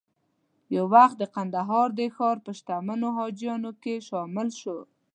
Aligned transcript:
یو 0.75 0.85
وخت 0.95 1.15
د 1.19 1.23
کندهار 1.35 1.87
د 1.99 2.01
ښار 2.15 2.37
په 2.45 2.51
شتمنو 2.57 3.07
حاجیانو 3.17 3.71
کې 3.81 3.95
شامل 4.07 4.47
شو. 4.59 4.77